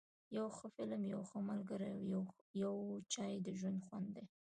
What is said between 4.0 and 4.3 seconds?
دی.